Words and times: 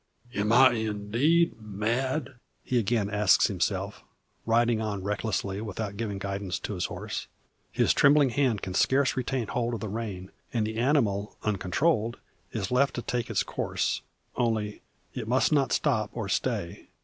"Am 0.33 0.51
I 0.51 0.71
indeed 0.73 1.61
mad?" 1.61 2.29
he 2.63 2.79
again 2.79 3.07
asks 3.07 3.45
himself, 3.45 4.03
riding 4.47 4.81
on 4.81 5.03
recklessly, 5.03 5.61
without 5.61 5.95
giving 5.95 6.17
guidance 6.17 6.57
to 6.61 6.73
his 6.73 6.85
horse. 6.85 7.27
His 7.71 7.93
trembling 7.93 8.31
hand 8.31 8.63
can 8.63 8.73
scarce 8.73 9.15
retain 9.15 9.45
hold 9.45 9.75
of 9.75 9.79
the 9.79 9.87
rein; 9.89 10.31
and 10.51 10.65
the 10.65 10.77
animal, 10.77 11.37
uncontrolled, 11.43 12.17
is 12.51 12.71
left 12.71 12.95
to 12.95 13.03
take 13.03 13.29
its 13.29 13.43
course 13.43 14.01
only, 14.35 14.81
it 15.13 15.27
must 15.27 15.51
not 15.51 15.71
stop 15.71 16.09
or 16.13 16.27
stay. 16.27 16.87